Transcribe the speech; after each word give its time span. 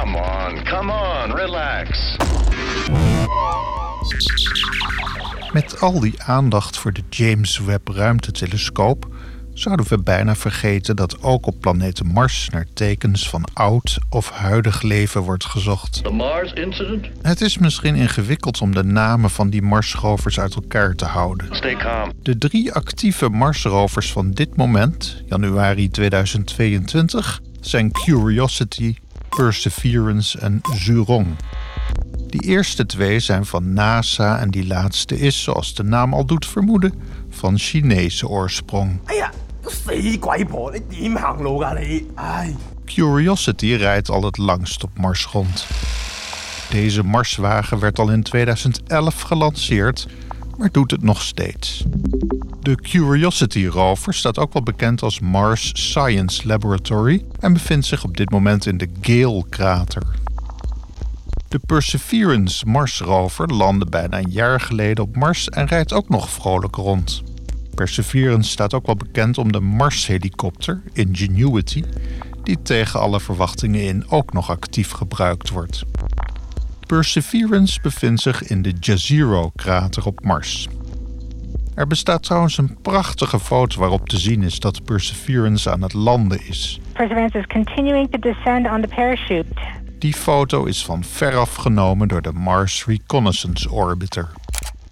Come 0.00 0.16
on, 0.16 0.64
come 0.64 0.92
on, 0.92 1.36
relax. 1.36 2.16
Met 5.52 5.80
al 5.80 6.00
die 6.00 6.22
aandacht 6.22 6.78
voor 6.78 6.92
de 6.92 7.02
James 7.10 7.58
Webb 7.58 7.88
ruimtetelescoop 7.88 9.08
zouden 9.54 9.88
we 9.88 10.02
bijna 10.02 10.34
vergeten 10.34 10.96
dat 10.96 11.22
ook 11.22 11.46
op 11.46 11.60
planeet 11.60 12.04
Mars 12.04 12.48
naar 12.48 12.66
tekens 12.74 13.28
van 13.28 13.44
oud 13.52 13.98
of 14.08 14.30
huidig 14.30 14.82
leven 14.82 15.20
wordt 15.20 15.44
gezocht. 15.44 16.02
The 16.02 16.10
Mars 16.10 16.52
incident? 16.52 17.06
Het 17.22 17.40
is 17.40 17.58
misschien 17.58 17.94
ingewikkeld 17.94 18.60
om 18.60 18.74
de 18.74 18.84
namen 18.84 19.30
van 19.30 19.50
die 19.50 19.62
Marsrovers 19.62 20.40
uit 20.40 20.54
elkaar 20.54 20.94
te 20.94 21.04
houden. 21.04 21.56
Stay 21.56 21.76
calm. 21.76 22.12
De 22.22 22.38
drie 22.38 22.72
actieve 22.72 23.28
Marsrovers 23.28 24.12
van 24.12 24.30
dit 24.30 24.56
moment, 24.56 25.22
januari 25.26 25.90
2022, 25.90 27.40
zijn 27.60 27.92
Curiosity, 27.92 28.94
Perseverance 29.36 30.38
en 30.38 30.60
Zhurong. 30.74 31.26
Die 32.26 32.40
eerste 32.40 32.86
twee 32.86 33.20
zijn 33.20 33.46
van 33.46 33.72
NASA 33.72 34.38
en 34.38 34.50
die 34.50 34.66
laatste 34.66 35.18
is, 35.18 35.42
zoals 35.42 35.74
de 35.74 35.82
naam 35.82 36.14
al 36.14 36.24
doet 36.24 36.46
vermoeden, 36.46 36.94
van 37.30 37.58
Chinese 37.58 38.28
oorsprong. 38.28 39.00
Curiosity 42.84 43.72
rijdt 43.74 44.10
al 44.10 44.22
het 44.22 44.36
langst 44.36 44.84
op 44.84 44.98
Marsgrond. 44.98 45.66
Deze 46.70 47.02
Marswagen 47.02 47.78
werd 47.78 47.98
al 47.98 48.10
in 48.10 48.22
2011 48.22 49.20
gelanceerd 49.20 50.06
maar 50.58 50.70
doet 50.72 50.90
het 50.90 51.02
nog 51.02 51.22
steeds. 51.22 51.84
De 52.60 52.74
Curiosity 52.74 53.66
rover 53.66 54.14
staat 54.14 54.38
ook 54.38 54.52
wel 54.52 54.62
bekend 54.62 55.02
als 55.02 55.20
Mars 55.20 55.70
Science 55.74 56.46
Laboratory 56.46 57.24
en 57.40 57.52
bevindt 57.52 57.86
zich 57.86 58.04
op 58.04 58.16
dit 58.16 58.30
moment 58.30 58.66
in 58.66 58.78
de 58.78 58.88
Gale-krater. 59.00 60.02
De 61.48 61.58
Perseverance 61.66 62.66
Mars 62.66 63.00
rover 63.00 63.54
landde 63.54 63.86
bijna 63.86 64.18
een 64.18 64.30
jaar 64.30 64.60
geleden 64.60 65.04
op 65.04 65.16
Mars 65.16 65.48
en 65.48 65.66
rijdt 65.66 65.92
ook 65.92 66.08
nog 66.08 66.30
vrolijk 66.30 66.76
rond. 66.76 67.22
Perseverance 67.74 68.50
staat 68.50 68.74
ook 68.74 68.86
wel 68.86 68.96
bekend 68.96 69.38
om 69.38 69.52
de 69.52 69.60
Mars-helikopter 69.60 70.82
Ingenuity, 70.92 71.82
die 72.42 72.62
tegen 72.62 73.00
alle 73.00 73.20
verwachtingen 73.20 73.80
in 73.80 74.10
ook 74.10 74.32
nog 74.32 74.50
actief 74.50 74.90
gebruikt 74.90 75.50
wordt. 75.50 75.84
Perseverance 76.86 77.80
bevindt 77.82 78.20
zich 78.20 78.42
in 78.42 78.62
de 78.62 78.72
Jezero-krater 78.80 80.06
op 80.06 80.24
Mars. 80.24 80.68
Er 81.74 81.86
bestaat 81.86 82.22
trouwens 82.22 82.58
een 82.58 82.76
prachtige 82.82 83.38
foto 83.38 83.80
waarop 83.80 84.08
te 84.08 84.18
zien 84.18 84.42
is 84.42 84.60
dat 84.60 84.84
Perseverance 84.84 85.70
aan 85.70 85.82
het 85.82 85.92
landen 85.92 86.46
is. 86.46 86.80
Perseverance 86.92 87.38
is 87.38 87.46
continuing 87.46 88.10
to 88.10 88.18
descend 88.18 88.70
on 88.70 88.80
the 88.80 88.88
parachute. 88.88 89.46
Die 89.98 90.14
foto 90.14 90.64
is 90.64 90.84
van 90.84 91.04
veraf 91.04 91.54
genomen 91.54 92.08
door 92.08 92.22
de 92.22 92.32
Mars 92.32 92.84
Reconnaissance 92.84 93.70
Orbiter. 93.70 94.28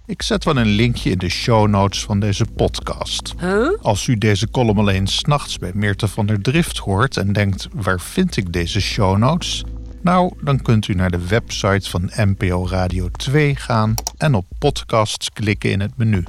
Ik 0.05 0.21
zet 0.21 0.43
wel 0.43 0.57
een 0.57 0.67
linkje 0.67 1.09
in 1.09 1.17
de 1.17 1.29
show 1.29 1.67
notes 1.67 2.03
van 2.03 2.19
deze 2.19 2.45
podcast. 2.55 3.33
Als 3.81 4.07
u 4.07 4.17
deze 4.17 4.49
column 4.49 4.79
alleen 4.79 5.07
s'nachts 5.07 5.57
bij 5.57 5.71
Meerte 5.73 6.07
van 6.07 6.25
der 6.25 6.41
Drift 6.41 6.77
hoort 6.77 7.17
en 7.17 7.33
denkt: 7.33 7.67
waar 7.73 7.99
vind 7.99 8.37
ik 8.37 8.53
deze 8.53 8.81
show 8.81 9.17
notes? 9.17 9.63
Nou, 10.05 10.33
dan 10.41 10.61
kunt 10.61 10.87
u 10.87 10.93
naar 10.93 11.11
de 11.11 11.27
website 11.27 11.89
van 11.89 12.11
NPO 12.15 12.67
Radio 12.67 13.09
2 13.11 13.55
gaan 13.55 13.93
en 14.17 14.33
op 14.33 14.45
podcasts 14.59 15.31
klikken 15.31 15.71
in 15.71 15.79
het 15.79 15.97
menu. 15.97 16.23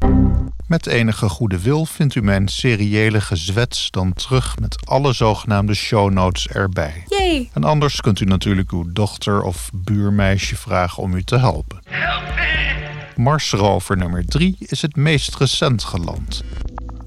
Met 0.66 0.86
enige 0.86 1.28
goede 1.28 1.60
wil 1.60 1.84
vindt 1.84 2.14
u 2.14 2.22
mijn 2.22 2.48
seriële 2.48 3.20
gezwets 3.20 3.90
dan 3.90 4.12
terug 4.12 4.58
met 4.58 4.86
alle 4.86 5.12
zogenaamde 5.12 5.74
show 5.74 6.12
notes 6.12 6.48
erbij. 6.48 7.04
Yay! 7.08 7.50
En 7.52 7.64
anders 7.64 8.00
kunt 8.00 8.20
u 8.20 8.24
natuurlijk 8.24 8.72
uw 8.72 8.92
dochter 8.92 9.42
of 9.42 9.70
buurmeisje 9.74 10.56
vragen 10.56 11.02
om 11.02 11.14
u 11.14 11.22
te 11.22 11.38
helpen. 11.38 11.82
Marsrover 13.16 13.96
nummer 13.96 14.26
3 14.26 14.56
is 14.58 14.82
het 14.82 14.96
meest 14.96 15.36
recent 15.36 15.84
geland. 15.84 16.44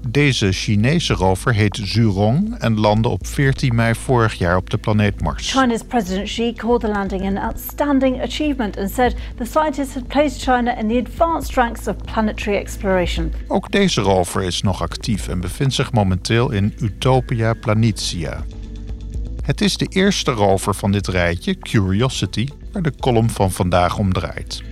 Deze 0.08 0.52
Chinese 0.52 1.14
rover 1.14 1.54
heet 1.54 1.80
Zhurong 1.82 2.58
en 2.58 2.80
landde 2.80 3.08
op 3.08 3.26
14 3.26 3.74
mei 3.74 3.94
vorig 3.94 4.34
jaar 4.34 4.56
op 4.56 4.70
de 4.70 4.78
planeet 4.78 5.20
Mars. 5.20 5.52
China's 5.52 5.82
President 5.82 6.26
Xi 6.26 6.52
called 6.52 6.80
the 6.80 6.88
landing 6.88 7.26
an 7.26 7.36
outstanding 7.36 8.22
achievement 8.22 8.78
and 8.78 8.90
said 8.90 9.14
the 9.36 9.44
scientists 9.44 9.94
had 9.94 10.06
placed 10.06 10.42
China 10.42 10.78
in 10.78 10.88
the 10.88 11.02
advanced 11.06 11.54
ranks 11.54 11.86
of 11.86 11.96
planetary 11.96 12.56
exploration. 12.56 13.32
Ook 13.48 13.70
deze 13.70 14.00
rover 14.00 14.42
is 14.42 14.62
nog 14.62 14.82
actief 14.82 15.28
en 15.28 15.40
bevindt 15.40 15.74
zich 15.74 15.92
momenteel 15.92 16.50
in 16.50 16.74
Utopia 16.78 17.54
Planitia. 17.54 18.44
Het 19.42 19.60
is 19.60 19.76
de 19.76 19.86
eerste 19.86 20.30
rover 20.30 20.74
van 20.74 20.92
dit 20.92 21.06
rijtje, 21.06 21.58
Curiosity, 21.58 22.48
waar 22.72 22.82
de 22.82 22.92
column 23.00 23.30
van 23.30 23.50
vandaag 23.50 23.98
om 23.98 24.12
draait. 24.12 24.62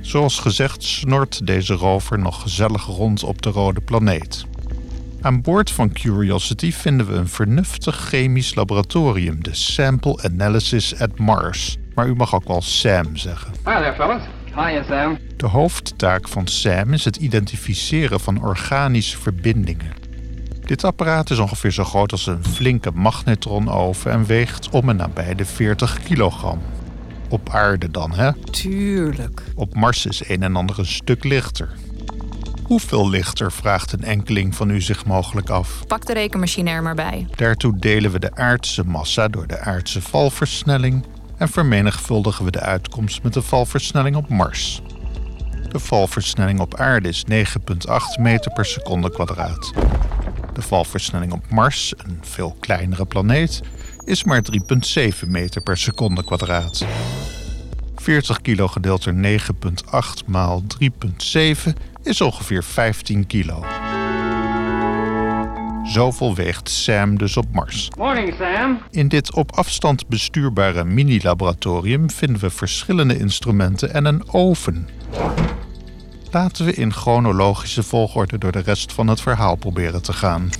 Zoals 0.00 0.38
gezegd 0.38 0.82
snort 0.82 1.46
deze 1.46 1.74
rover 1.74 2.18
nog 2.18 2.42
gezellig 2.42 2.86
rond 2.86 3.22
op 3.22 3.42
de 3.42 3.50
rode 3.50 3.80
planeet. 3.80 4.46
Aan 5.24 5.40
boord 5.40 5.70
van 5.70 5.92
Curiosity 5.92 6.72
vinden 6.72 7.06
we 7.06 7.12
een 7.14 7.28
vernuftig 7.28 8.08
chemisch 8.08 8.54
laboratorium, 8.54 9.42
de 9.42 9.54
Sample 9.54 10.22
Analysis 10.22 10.98
at 11.00 11.18
Mars. 11.18 11.76
Maar 11.94 12.08
u 12.08 12.14
mag 12.14 12.34
ook 12.34 12.48
wel 12.48 12.62
SAM 12.62 13.16
zeggen. 13.16 13.52
Hi 13.52 13.72
there, 13.72 13.94
fellas. 13.94 14.22
Hiya, 14.54 14.82
Sam. 14.82 15.18
De 15.36 15.46
hoofdtaak 15.46 16.28
van 16.28 16.46
SAM 16.46 16.92
is 16.92 17.04
het 17.04 17.16
identificeren 17.16 18.20
van 18.20 18.42
organische 18.42 19.18
verbindingen. 19.18 19.92
Dit 20.60 20.84
apparaat 20.84 21.30
is 21.30 21.38
ongeveer 21.38 21.72
zo 21.72 21.84
groot 21.84 22.12
als 22.12 22.26
een 22.26 22.44
flinke 22.44 22.90
magnetronoven 22.94 24.10
en 24.10 24.26
weegt 24.26 24.68
om 24.70 24.88
en 24.88 24.96
nabij 24.96 25.34
de 25.34 25.44
40 25.44 26.02
kilogram. 26.02 26.60
Op 27.28 27.48
aarde 27.50 27.90
dan, 27.90 28.12
hè? 28.12 28.32
Tuurlijk. 28.32 29.42
Op 29.54 29.74
Mars 29.74 30.06
is 30.06 30.28
een 30.28 30.42
en 30.42 30.56
ander 30.56 30.78
een 30.78 30.86
stuk 30.86 31.24
lichter. 31.24 31.68
Hoeveel 32.62 33.08
lichter, 33.08 33.52
vraagt 33.52 33.92
een 33.92 34.04
enkeling 34.04 34.54
van 34.54 34.70
u 34.70 34.80
zich 34.80 35.04
mogelijk 35.04 35.50
af. 35.50 35.86
Pak 35.86 36.06
de 36.06 36.12
rekenmachine 36.12 36.70
er 36.70 36.82
maar 36.82 36.94
bij. 36.94 37.26
Daartoe 37.36 37.78
delen 37.78 38.10
we 38.10 38.18
de 38.18 38.34
aardse 38.34 38.84
massa 38.84 39.28
door 39.28 39.46
de 39.46 39.58
aardse 39.58 40.02
valversnelling 40.02 41.04
en 41.36 41.48
vermenigvuldigen 41.48 42.44
we 42.44 42.50
de 42.50 42.60
uitkomst 42.60 43.22
met 43.22 43.32
de 43.32 43.42
valversnelling 43.42 44.16
op 44.16 44.28
Mars. 44.28 44.82
De 45.68 45.78
valversnelling 45.78 46.60
op 46.60 46.74
aarde 46.74 47.08
is 47.08 47.24
9,8 47.30 47.36
meter 48.20 48.52
per 48.52 48.64
seconde 48.64 49.10
kwadraat. 49.10 49.72
De 50.52 50.62
valversnelling 50.62 51.32
op 51.32 51.50
Mars, 51.50 51.92
een 51.96 52.18
veel 52.20 52.56
kleinere 52.60 53.06
planeet, 53.06 53.60
is 54.04 54.24
maar 54.24 54.42
3,7 55.22 55.28
meter 55.28 55.62
per 55.62 55.76
seconde 55.76 56.24
kwadraat. 56.24 56.84
40 57.96 58.40
kilo 58.40 58.68
gedeeld 58.68 59.04
door 59.04 59.14
9,8 59.14 60.26
maal 60.26 60.62
3,7 60.82 61.72
is 62.02 62.20
ongeveer 62.20 62.64
15 62.64 63.26
kilo. 63.26 63.64
Zoveel 65.84 66.34
weegt 66.34 66.70
Sam 66.70 67.18
dus 67.18 67.36
op 67.36 67.46
Mars. 67.52 67.90
Morning, 67.98 68.34
Sam. 68.38 68.78
In 68.90 69.08
dit 69.08 69.34
op 69.34 69.52
afstand 69.56 70.08
bestuurbare 70.08 70.84
mini-laboratorium 70.84 72.10
vinden 72.10 72.40
we 72.40 72.50
verschillende 72.50 73.18
instrumenten 73.18 73.94
en 73.94 74.04
een 74.04 74.32
oven. 74.32 74.88
Laten 76.30 76.64
we 76.64 76.74
in 76.74 76.92
chronologische 76.92 77.82
volgorde 77.82 78.38
door 78.38 78.52
de 78.52 78.58
rest 78.58 78.92
van 78.92 79.06
het 79.06 79.20
verhaal 79.20 79.56
proberen 79.56 80.02
te 80.02 80.12
gaan. 80.12 80.50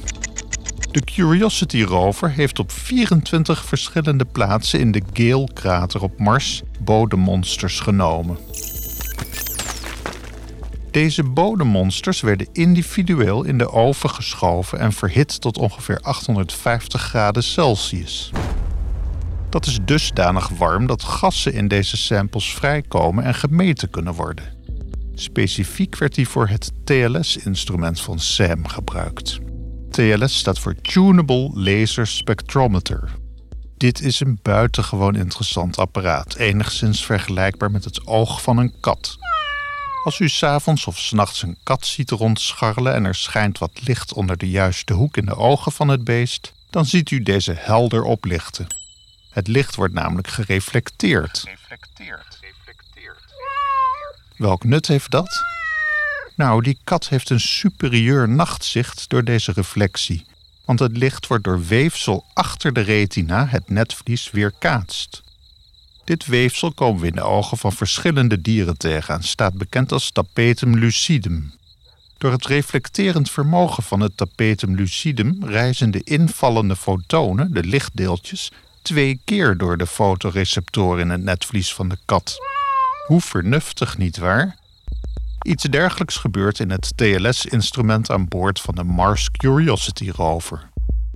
De 0.91 1.01
Curiosity 1.01 1.83
rover 1.83 2.31
heeft 2.31 2.59
op 2.59 2.71
24 2.73 3.65
verschillende 3.65 4.25
plaatsen 4.25 4.81
in 4.81 4.93
de 4.93 5.03
Gale-krater 5.13 6.03
op 6.03 6.19
Mars 6.19 6.63
bodemmonsters 6.79 7.81
genomen. 7.81 8.37
Deze 10.93 11.23
bodemmonsters 11.23 12.21
werden 12.21 12.49
individueel 12.53 13.45
in 13.45 13.59
de 13.59 13.71
oven 13.71 14.11
geschoven 14.11 14.79
en 14.79 14.93
verhit 14.93 15.41
tot 15.41 15.59
ongeveer 15.59 16.01
850 16.01 17.03
graden 17.03 17.43
Celsius. 17.43 18.31
Dat 19.49 19.67
is 19.67 19.79
dusdanig 19.85 20.49
warm 20.49 20.87
dat 20.87 21.03
gassen 21.03 21.53
in 21.53 21.69
deze 21.69 21.97
samples 21.97 22.55
vrijkomen 22.55 23.25
en 23.25 23.35
gemeten 23.35 23.91
kunnen 23.91 24.15
worden. 24.15 24.45
Specifiek 25.15 25.97
werd 25.97 26.17
hiervoor 26.17 26.49
het 26.49 26.73
TLS-instrument 26.85 28.01
van 28.01 28.19
SAM 28.19 28.67
gebruikt. 28.67 29.39
TLS 29.91 30.39
staat 30.39 30.59
voor 30.59 30.75
Tunable 30.75 31.51
Laser 31.55 32.07
Spectrometer. 32.07 33.11
Dit 33.77 34.01
is 34.01 34.21
een 34.21 34.39
buitengewoon 34.43 35.17
interessant 35.17 35.79
apparaat, 35.79 36.35
enigszins 36.35 37.05
vergelijkbaar 37.05 37.71
met 37.71 37.85
het 37.85 38.07
oog 38.07 38.43
van 38.43 38.59
een 38.59 38.75
kat. 38.81 39.19
Als 40.05 40.19
u 40.19 40.29
s'avonds 40.29 40.87
of 40.87 40.99
s'nachts 40.99 41.43
een 41.43 41.57
kat 41.63 41.87
ziet 41.87 42.11
rondscharrelen 42.11 42.95
en 42.95 43.05
er 43.05 43.15
schijnt 43.15 43.59
wat 43.59 43.81
licht 43.87 44.13
onder 44.13 44.37
de 44.37 44.51
juiste 44.51 44.93
hoek 44.93 45.17
in 45.17 45.27
de 45.27 45.37
ogen 45.37 45.73
van 45.73 45.89
het 45.89 46.05
beest, 46.05 46.53
dan 46.71 46.87
ziet 46.87 47.11
u 47.11 47.23
deze 47.23 47.55
helder 47.59 48.03
oplichten. 48.03 48.67
Het 49.31 49.49
licht 49.49 49.75
wordt 49.75 49.95
namelijk 49.95 50.29
gereflecteerd. 50.29 51.45
Welk 54.37 54.65
nut 54.65 54.87
heeft 54.87 55.11
dat? 55.11 55.43
Nou, 56.37 56.63
die 56.63 56.79
kat 56.85 57.09
heeft 57.09 57.31
een 57.31 57.41
superieur 57.41 58.29
nachtzicht 58.29 59.09
door 59.09 59.25
deze 59.25 59.53
reflectie. 59.53 60.25
Want 60.65 60.79
het 60.79 60.97
licht 60.97 61.27
wordt 61.27 61.45
door 61.45 61.65
weefsel 61.65 62.25
achter 62.33 62.73
de 62.73 62.81
retina, 62.81 63.47
het 63.47 63.69
netvlies, 63.69 64.31
weerkaatst. 64.31 65.23
Dit 66.05 66.27
weefsel 66.27 66.73
komen 66.73 67.01
we 67.01 67.07
in 67.07 67.15
de 67.15 67.23
ogen 67.23 67.59
van 67.59 67.73
verschillende 67.73 68.41
dieren 68.41 68.79
tegen 68.79 69.15
en 69.15 69.23
staat 69.23 69.55
bekend 69.55 69.93
als 69.93 70.11
tapetum 70.11 70.77
lucidum. 70.77 71.53
Door 72.19 72.33
het 72.33 72.47
reflecterend 72.47 73.31
vermogen 73.31 73.83
van 73.83 74.01
het 74.01 74.17
tapetum 74.17 74.75
lucidum 74.75 75.37
reizen 75.41 75.91
de 75.91 76.03
invallende 76.03 76.77
fotonen, 76.77 77.55
de 77.55 77.65
lichtdeeltjes, 77.65 78.51
twee 78.83 79.21
keer 79.25 79.57
door 79.57 79.77
de 79.77 79.87
fotoreceptoren 79.87 81.01
in 81.01 81.11
het 81.11 81.23
netvlies 81.23 81.75
van 81.75 81.89
de 81.89 81.99
kat. 82.05 82.39
Hoe 83.07 83.21
vernuftig, 83.21 83.99
nietwaar? 83.99 84.57
Iets 85.43 85.63
dergelijks 85.63 86.17
gebeurt 86.17 86.59
in 86.59 86.71
het 86.71 86.93
TLS-instrument 86.97 88.11
aan 88.11 88.29
boord 88.29 88.61
van 88.61 88.75
de 88.75 88.85
Mars 88.85 89.31
Curiosity 89.31 90.11
rover. 90.11 90.71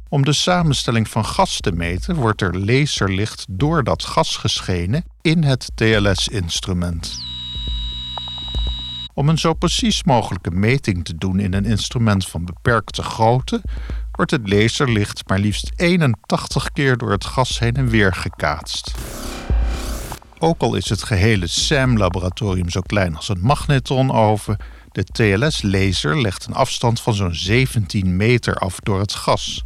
Om 0.08 0.24
de 0.24 0.32
samenstelling 0.32 1.08
van 1.08 1.24
gas 1.24 1.60
te 1.60 1.72
meten 1.72 2.14
wordt 2.14 2.42
er 2.42 2.58
laserlicht 2.58 3.44
door 3.48 3.84
dat 3.84 4.04
gas 4.04 4.36
geschenen 4.36 5.04
in 5.20 5.44
het 5.44 5.70
TLS-instrument. 5.74 7.18
Om 9.14 9.28
een 9.28 9.38
zo 9.38 9.54
precies 9.54 10.04
mogelijke 10.04 10.50
meting 10.50 11.04
te 11.04 11.16
doen 11.16 11.38
in 11.38 11.54
een 11.54 11.64
instrument 11.64 12.26
van 12.26 12.44
beperkte 12.44 13.02
grootte, 13.02 13.62
wordt 14.12 14.30
het 14.30 14.48
laserlicht 14.48 15.28
maar 15.28 15.38
liefst 15.38 15.72
81 15.76 16.72
keer 16.72 16.96
door 16.96 17.10
het 17.10 17.24
gas 17.24 17.58
heen 17.58 17.74
en 17.74 17.88
weer 17.88 18.14
gekaatst. 18.14 18.94
Ook 20.38 20.60
al 20.60 20.74
is 20.74 20.88
het 20.88 21.02
gehele 21.02 21.46
SAM-laboratorium 21.46 22.70
zo 22.70 22.80
klein 22.80 23.16
als 23.16 23.28
een 23.28 23.40
magnetronoven, 23.40 24.56
de 24.96 25.04
TLS-laser 25.04 26.20
legt 26.20 26.46
een 26.46 26.54
afstand 26.54 27.00
van 27.00 27.14
zo'n 27.14 27.34
17 27.34 28.16
meter 28.16 28.54
af 28.54 28.80
door 28.80 29.00
het 29.00 29.14
gas. 29.14 29.64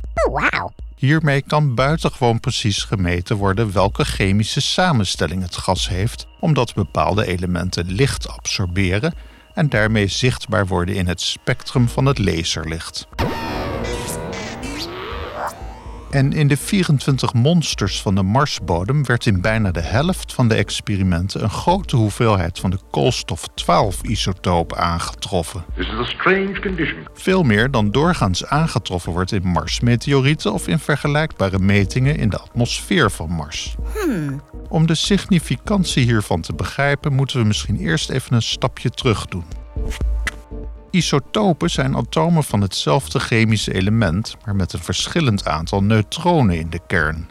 Hiermee 0.97 1.43
kan 1.43 1.75
buitengewoon 1.75 2.41
precies 2.41 2.83
gemeten 2.83 3.37
worden 3.37 3.73
welke 3.73 4.05
chemische 4.05 4.61
samenstelling 4.61 5.43
het 5.43 5.57
gas 5.57 5.89
heeft, 5.89 6.27
omdat 6.41 6.75
bepaalde 6.75 7.27
elementen 7.27 7.91
licht 7.93 8.29
absorberen 8.29 9.15
en 9.55 9.69
daarmee 9.69 10.07
zichtbaar 10.07 10.67
worden 10.67 10.95
in 10.95 11.07
het 11.07 11.21
spectrum 11.21 11.89
van 11.89 12.07
het 12.07 12.19
laserlicht. 12.19 13.09
En 16.11 16.33
in 16.33 16.49
de 16.49 16.57
24 16.57 17.35
monsters 17.35 18.03
van 18.03 18.15
de 18.15 18.23
Marsbodem 18.23 19.05
werd 19.05 19.27
in 19.27 19.41
bijna 19.41 19.71
de 19.71 19.81
helft 19.81 20.33
van 20.33 20.49
de 20.49 20.55
experimenten 20.55 21.43
een 21.43 21.51
grote 21.51 21.97
hoeveelheid 21.97 22.59
van 22.59 22.71
de 22.71 22.79
koolstof-12-isotoop 22.91 24.77
aangetroffen. 24.77 25.65
This 25.77 25.87
is 25.87 25.93
a 25.93 26.05
strange 26.05 26.61
condition. 26.61 27.07
Veel 27.15 27.43
meer 27.43 27.71
dan 27.71 27.91
doorgaans 27.91 28.47
aangetroffen 28.47 29.13
wordt 29.13 29.33
in 29.33 29.43
Marsmeteorieten 29.47 30.53
of 30.53 30.69
in 30.69 30.79
vergelijkbare 30.79 31.59
metingen 31.59 32.17
in 32.17 32.29
de 32.29 32.39
atmosfeer 32.39 33.11
van 33.11 33.31
Mars. 33.31 33.75
Om 34.69 34.87
de 34.87 34.95
significantie 34.95 36.05
hiervan 36.05 36.41
te 36.41 36.55
begrijpen, 36.55 37.13
moeten 37.13 37.41
we 37.41 37.47
misschien 37.47 37.77
eerst 37.77 38.11
even 38.11 38.35
een 38.35 38.43
stapje 38.43 38.91
terug 38.91 39.27
doen. 39.27 39.60
Isotopen 40.91 41.71
zijn 41.71 41.97
atomen 41.97 42.45
van 42.45 42.61
hetzelfde 42.61 43.19
chemische 43.19 43.75
element, 43.75 44.37
maar 44.45 44.57
met 44.57 44.73
een 44.73 44.83
verschillend 44.83 45.49
aantal 45.49 45.83
neutronen 45.83 46.59
in 46.59 46.71
de 46.71 46.81
kern. 46.87 47.31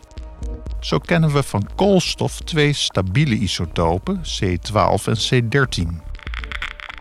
Zo 0.80 1.00
kennen 1.00 1.34
we 1.34 1.44
van 1.44 1.70
koolstof 1.76 2.40
twee 2.40 2.74
stabiele 2.74 3.36
isotopen, 3.36 4.22
C12 4.22 5.04
en 5.06 5.18
C13. 5.30 5.88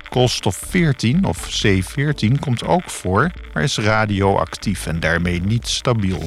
Koolstof 0.08 0.56
14 0.56 1.24
of 1.24 1.64
C14 1.66 2.38
komt 2.40 2.66
ook 2.66 2.90
voor, 2.90 3.30
maar 3.52 3.62
is 3.62 3.78
radioactief 3.78 4.86
en 4.86 5.00
daarmee 5.00 5.40
niet 5.40 5.66
stabiel. 5.66 6.22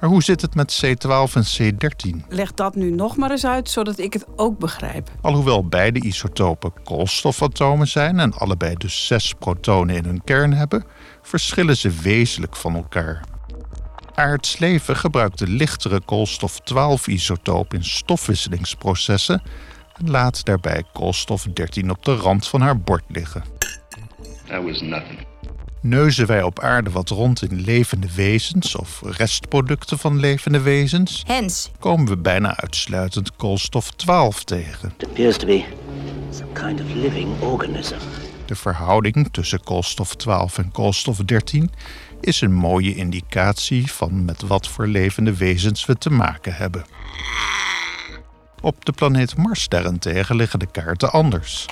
Maar 0.00 0.10
hoe 0.10 0.22
zit 0.22 0.40
het 0.40 0.54
met 0.54 0.84
C12 0.84 1.32
en 1.34 1.44
C13? 1.58 2.26
Leg 2.28 2.54
dat 2.54 2.74
nu 2.74 2.90
nog 2.90 3.16
maar 3.16 3.30
eens 3.30 3.46
uit, 3.46 3.70
zodat 3.70 3.98
ik 3.98 4.12
het 4.12 4.26
ook 4.36 4.58
begrijp. 4.58 5.10
Alhoewel 5.20 5.64
beide 5.64 6.00
isotopen 6.00 6.72
koolstofatomen 6.84 7.88
zijn 7.88 8.18
en 8.18 8.32
allebei 8.32 8.74
dus 8.74 9.06
zes 9.06 9.34
protonen 9.38 9.96
in 9.96 10.04
hun 10.04 10.24
kern 10.24 10.52
hebben, 10.52 10.84
verschillen 11.22 11.76
ze 11.76 11.90
wezenlijk 11.90 12.56
van 12.56 12.74
elkaar. 12.74 13.24
Aards 14.14 14.58
leven 14.58 14.96
gebruikt 14.96 15.38
de 15.38 15.48
lichtere 15.48 16.00
koolstof-12-isotoop 16.00 17.74
in 17.74 17.84
stofwisselingsprocessen 17.84 19.42
en 19.94 20.10
laat 20.10 20.44
daarbij 20.44 20.84
koolstof-13 20.92 21.88
op 21.88 22.04
de 22.04 22.14
rand 22.14 22.48
van 22.48 22.60
haar 22.60 22.80
bord 22.80 23.04
liggen. 23.08 23.44
That 24.48 24.62
was 24.62 24.80
nothing. 24.80 25.26
Neuzen 25.80 26.26
wij 26.26 26.42
op 26.42 26.60
aarde 26.60 26.90
wat 26.90 27.08
rond 27.08 27.42
in 27.42 27.60
levende 27.60 28.14
wezens 28.14 28.76
of 28.76 29.02
restproducten 29.04 29.98
van 29.98 30.18
levende 30.18 30.60
wezens, 30.60 31.22
Hens, 31.26 31.70
komen 31.78 32.08
we 32.08 32.16
bijna 32.16 32.56
uitsluitend 32.56 33.36
koolstof-12 33.36 34.44
tegen. 34.44 34.92
It 34.98 35.08
appears 35.08 35.36
to 35.36 35.46
be 35.46 35.64
some 36.30 36.52
kind 36.52 36.80
of 36.80 36.94
living 36.94 37.40
organism. 37.40 37.96
De 38.46 38.54
verhouding 38.54 39.28
tussen 39.30 39.60
koolstof-12 39.64 40.56
en 40.56 40.72
koolstof-13 40.72 41.64
is 42.20 42.40
een 42.40 42.54
mooie 42.54 42.94
indicatie 42.94 43.92
van 43.92 44.24
met 44.24 44.42
wat 44.42 44.68
voor 44.68 44.86
levende 44.86 45.36
wezens 45.36 45.86
we 45.86 45.98
te 45.98 46.10
maken 46.10 46.54
hebben. 46.54 46.84
Op 48.60 48.84
de 48.84 48.92
planeet 48.92 49.36
Mars 49.36 49.68
daarentegen 49.68 50.36
liggen 50.36 50.58
de 50.58 50.70
kaarten 50.70 51.12
anders. 51.12 51.66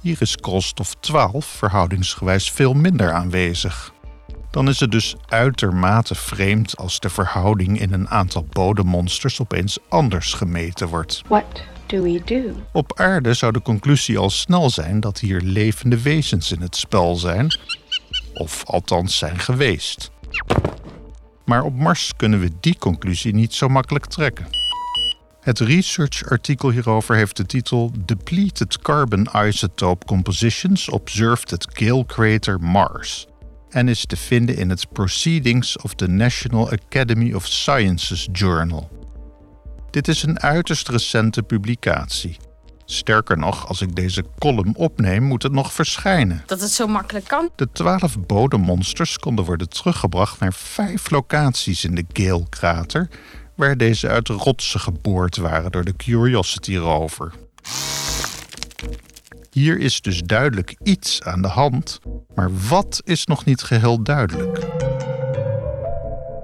Hier 0.00 0.16
is 0.20 0.36
koolstof-12 0.36 1.38
verhoudingsgewijs 1.38 2.50
veel 2.50 2.74
minder 2.74 3.12
aanwezig. 3.12 3.92
Dan 4.50 4.68
is 4.68 4.80
het 4.80 4.90
dus 4.90 5.16
uitermate 5.28 6.14
vreemd 6.14 6.76
als 6.76 7.00
de 7.00 7.08
verhouding 7.08 7.80
in 7.80 7.92
een 7.92 8.08
aantal 8.08 8.46
bodemmonsters 8.50 9.40
opeens 9.40 9.78
anders 9.88 10.32
gemeten 10.32 10.88
wordt. 10.88 11.22
What 11.26 11.64
do 11.86 12.02
we 12.02 12.22
do? 12.24 12.62
Op 12.72 12.98
aarde 13.00 13.34
zou 13.34 13.52
de 13.52 13.62
conclusie 13.62 14.18
al 14.18 14.30
snel 14.30 14.70
zijn 14.70 15.00
dat 15.00 15.18
hier 15.18 15.40
levende 15.40 16.02
wezens 16.02 16.52
in 16.52 16.60
het 16.60 16.76
spel 16.76 17.14
zijn, 17.14 17.46
of 18.34 18.64
althans 18.64 19.18
zijn 19.18 19.38
geweest. 19.38 20.10
Maar 21.44 21.62
op 21.62 21.74
Mars 21.74 22.12
kunnen 22.16 22.40
we 22.40 22.50
die 22.60 22.78
conclusie 22.78 23.34
niet 23.34 23.54
zo 23.54 23.68
makkelijk 23.68 24.06
trekken. 24.06 24.46
Het 25.48 25.58
research-artikel 25.58 26.70
hierover 26.70 27.16
heeft 27.16 27.36
de 27.36 27.46
titel 27.46 27.92
Depleted 28.04 28.78
Carbon 28.78 29.28
Isotope 29.32 30.06
Compositions 30.06 30.88
Observed 30.88 31.52
at 31.52 31.66
Gale 31.72 32.06
Crater 32.06 32.60
Mars 32.60 33.26
en 33.68 33.88
is 33.88 34.06
te 34.06 34.16
vinden 34.16 34.56
in 34.56 34.70
het 34.70 34.92
Proceedings 34.92 35.78
of 35.78 35.94
the 35.94 36.06
National 36.06 36.70
Academy 36.70 37.32
of 37.32 37.46
Sciences 37.46 38.28
Journal. 38.32 38.90
Dit 39.90 40.08
is 40.08 40.22
een 40.22 40.40
uiterst 40.40 40.88
recente 40.88 41.42
publicatie. 41.42 42.36
Sterker 42.84 43.38
nog, 43.38 43.68
als 43.68 43.80
ik 43.80 43.94
deze 43.94 44.24
column 44.38 44.76
opneem, 44.76 45.22
moet 45.22 45.42
het 45.42 45.52
nog 45.52 45.72
verschijnen. 45.72 46.42
dat 46.46 46.60
het 46.60 46.70
zo 46.70 46.86
makkelijk 46.86 47.26
kan. 47.26 47.50
De 47.56 47.68
twaalf 47.72 48.26
bodemmonsters 48.26 49.18
konden 49.18 49.44
worden 49.44 49.68
teruggebracht 49.68 50.40
naar 50.40 50.52
vijf 50.52 51.10
locaties 51.10 51.84
in 51.84 51.94
de 51.94 52.04
Gale-krater, 52.12 53.08
waar 53.58 53.76
deze 53.76 54.08
uit 54.08 54.28
rotsen 54.28 54.80
geboord 54.80 55.36
waren 55.36 55.70
door 55.70 55.84
de 55.84 55.96
Curiosity 55.96 56.76
rover. 56.76 57.32
Hier 59.50 59.78
is 59.78 60.00
dus 60.00 60.22
duidelijk 60.22 60.76
iets 60.82 61.22
aan 61.22 61.42
de 61.42 61.48
hand, 61.48 62.00
maar 62.34 62.50
wat 62.68 63.00
is 63.04 63.26
nog 63.26 63.44
niet 63.44 63.62
geheel 63.62 64.02
duidelijk. 64.02 64.56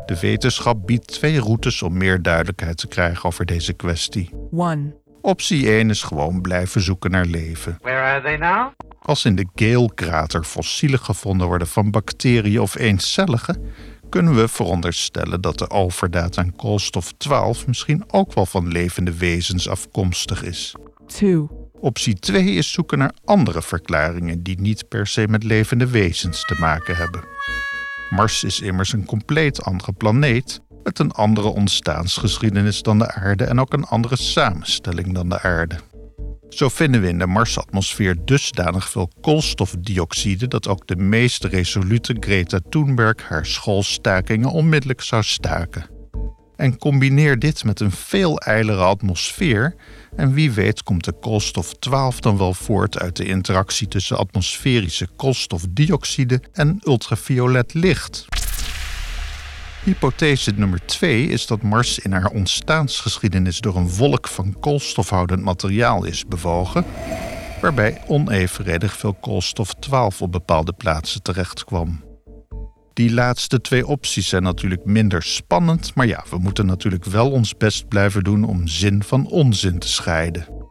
De 0.06 0.18
wetenschap 0.20 0.86
biedt 0.86 1.06
twee 1.06 1.40
routes 1.40 1.82
om 1.82 1.96
meer 1.96 2.22
duidelijkheid 2.22 2.76
te 2.76 2.86
krijgen 2.86 3.24
over 3.24 3.46
deze 3.46 3.72
kwestie. 3.72 4.30
1. 4.58 4.94
Optie 5.20 5.70
1 5.70 5.90
is 5.90 6.02
gewoon 6.02 6.40
blijven 6.40 6.80
zoeken 6.80 7.10
naar 7.10 7.26
leven. 7.26 7.78
Where 7.80 8.00
are 8.00 8.22
they 8.22 8.36
now? 8.36 8.72
Als 9.02 9.24
in 9.24 9.36
de 9.36 9.46
Gale-krater 9.54 10.44
fossielen 10.44 11.00
gevonden 11.00 11.46
worden 11.46 11.66
van 11.66 11.90
bacteriën 11.90 12.60
of 12.60 12.78
eencelligen, 12.78 13.72
kunnen 14.14 14.34
we 14.34 14.48
veronderstellen 14.48 15.40
dat 15.40 15.58
de 15.58 15.70
overdaad 15.70 16.38
aan 16.38 16.56
koolstof-12 16.56 17.66
misschien 17.66 18.04
ook 18.06 18.34
wel 18.34 18.46
van 18.46 18.68
levende 18.68 19.16
wezens 19.16 19.68
afkomstig 19.68 20.42
is. 20.42 20.74
2. 21.06 21.46
Optie 21.72 22.14
2 22.14 22.44
is 22.44 22.72
zoeken 22.72 22.98
naar 22.98 23.14
andere 23.24 23.62
verklaringen 23.62 24.42
die 24.42 24.60
niet 24.60 24.88
per 24.88 25.06
se 25.06 25.28
met 25.28 25.42
levende 25.42 25.86
wezens 25.86 26.44
te 26.44 26.54
maken 26.58 26.96
hebben. 26.96 27.24
Mars 28.10 28.44
is 28.44 28.60
immers 28.60 28.92
een 28.92 29.04
compleet 29.04 29.62
andere 29.62 29.92
planeet 29.92 30.60
met 30.82 30.98
een 30.98 31.12
andere 31.12 31.48
ontstaansgeschiedenis 31.48 32.82
dan 32.82 32.98
de 32.98 33.14
aarde 33.14 33.44
en 33.44 33.60
ook 33.60 33.72
een 33.72 33.84
andere 33.84 34.16
samenstelling 34.16 35.14
dan 35.14 35.28
de 35.28 35.40
aarde. 35.40 35.76
Zo 36.54 36.68
vinden 36.68 37.00
we 37.00 37.08
in 37.08 37.18
de 37.18 37.26
Marsatmosfeer 37.26 38.16
dusdanig 38.24 38.90
veel 38.90 39.10
koolstofdioxide 39.20 40.48
dat 40.48 40.68
ook 40.68 40.86
de 40.86 40.96
meest 40.96 41.44
resolute 41.44 42.16
Greta 42.20 42.58
Thunberg 42.68 43.28
haar 43.28 43.46
schoolstakingen 43.46 44.50
onmiddellijk 44.50 45.00
zou 45.00 45.22
staken. 45.22 45.86
En 46.56 46.78
combineer 46.78 47.38
dit 47.38 47.64
met 47.64 47.80
een 47.80 47.90
veel 47.90 48.38
ijlere 48.38 48.82
atmosfeer 48.82 49.74
en 50.16 50.32
wie 50.32 50.52
weet 50.52 50.82
komt 50.82 51.04
de 51.04 51.12
koolstof 51.12 51.74
12 51.74 52.20
dan 52.20 52.38
wel 52.38 52.54
voort 52.54 52.98
uit 52.98 53.16
de 53.16 53.24
interactie 53.24 53.88
tussen 53.88 54.18
atmosferische 54.18 55.08
koolstofdioxide 55.16 56.42
en 56.52 56.80
ultraviolet 56.84 57.74
licht. 57.74 58.26
Hypothese 59.84 60.52
nummer 60.56 60.86
2 60.86 61.26
is 61.26 61.46
dat 61.46 61.62
Mars 61.62 61.98
in 61.98 62.12
haar 62.12 62.30
ontstaansgeschiedenis 62.30 63.60
door 63.60 63.76
een 63.76 63.90
wolk 63.90 64.28
van 64.28 64.56
koolstofhoudend 64.60 65.42
materiaal 65.42 66.04
is 66.04 66.24
bewogen, 66.26 66.84
waarbij 67.60 68.02
onevenredig 68.06 68.96
veel 68.96 69.14
koolstof 69.14 69.74
12 69.74 70.22
op 70.22 70.32
bepaalde 70.32 70.72
plaatsen 70.72 71.22
terecht 71.22 71.64
kwam. 71.64 72.04
Die 72.92 73.12
laatste 73.12 73.60
twee 73.60 73.86
opties 73.86 74.28
zijn 74.28 74.42
natuurlijk 74.42 74.84
minder 74.84 75.22
spannend, 75.22 75.94
maar 75.94 76.06
ja, 76.06 76.24
we 76.30 76.38
moeten 76.38 76.66
natuurlijk 76.66 77.04
wel 77.04 77.30
ons 77.30 77.56
best 77.56 77.88
blijven 77.88 78.22
doen 78.22 78.44
om 78.44 78.66
zin 78.66 79.02
van 79.02 79.26
onzin 79.26 79.78
te 79.78 79.88
scheiden. 79.88 80.63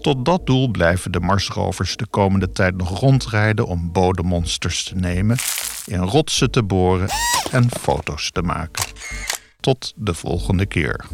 Tot 0.00 0.24
dat 0.24 0.46
doel 0.46 0.68
blijven 0.68 1.12
de 1.12 1.20
Marsrovers 1.20 1.96
de 1.96 2.06
komende 2.06 2.52
tijd 2.52 2.76
nog 2.76 3.00
rondrijden 3.00 3.66
om 3.66 3.92
bodemmonsters 3.92 4.84
te 4.84 4.94
nemen, 4.94 5.36
in 5.86 5.98
rotsen 5.98 6.50
te 6.50 6.62
boren 6.62 7.08
en 7.50 7.70
foto's 7.80 8.30
te 8.30 8.42
maken. 8.42 8.84
Tot 9.60 9.92
de 9.96 10.14
volgende 10.14 10.66
keer. 10.66 11.06